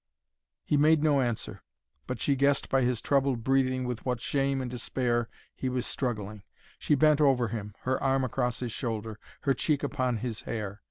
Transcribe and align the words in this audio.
He 0.65 0.77
made 0.77 1.03
no 1.03 1.21
answer; 1.21 1.61
but 2.07 2.19
she 2.19 2.35
guessed 2.35 2.69
by 2.69 2.81
his 2.81 3.01
troubled 3.01 3.43
breathing 3.43 3.83
with 3.83 4.03
what 4.03 4.19
shame 4.19 4.59
and 4.59 4.71
despair 4.71 5.29
he 5.55 5.69
was 5.69 5.85
struggling. 5.85 6.41
She 6.79 6.95
bent 6.95 7.21
over 7.21 7.49
him, 7.49 7.75
her 7.81 8.01
arm 8.01 8.23
across 8.23 8.61
his 8.61 8.71
shoulder, 8.71 9.19
her 9.41 9.53
cheek 9.53 9.83
upon 9.83 10.17
his 10.17 10.41
hair. 10.41 10.79